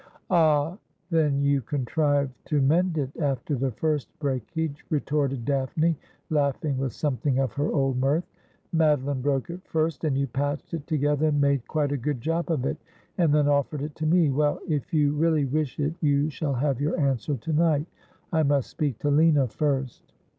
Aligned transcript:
'Ah, 0.31 0.79
then 1.11 1.41
you 1.43 1.61
contrived 1.61 2.33
to 2.45 2.59
mend 2.59 2.97
it 2.97 3.15
after 3.17 3.53
the 3.53 3.69
first 3.69 4.09
breakage,' 4.17 4.83
retorted 4.89 5.45
Daphne, 5.45 5.95
laughing 6.31 6.79
with 6.79 6.91
something 6.91 7.37
of 7.37 7.53
her 7.53 7.71
old 7.71 7.99
mirth.' 7.99 8.23
Madeline 8.73 9.21
broke 9.21 9.51
it 9.51 9.61
first, 9.67 10.03
and 10.03 10.17
you 10.17 10.25
patched 10.25 10.73
it 10.73 10.87
together 10.87 11.27
and 11.27 11.39
made 11.39 11.67
quite 11.67 11.91
a 11.91 11.97
good 11.97 12.19
job 12.19 12.49
of 12.49 12.65
it, 12.65 12.77
and 13.19 13.31
then 13.31 13.47
offered 13.47 13.83
it 13.83 13.93
to 13.97 14.07
me. 14.07 14.31
Well, 14.31 14.59
if 14.67 14.91
you 14.91 15.13
really 15.15 15.45
wish 15.45 15.77
it, 15.77 15.93
you 16.01 16.31
shall 16.31 16.55
have 16.55 16.81
your 16.81 16.99
answer 16.99 17.37
to 17.37 17.53
night. 17.53 17.85
I 18.33 18.41
must 18.41 18.71
speak 18.71 18.97
to 19.01 19.11
Lina 19.11 19.47
first.' 19.49 20.13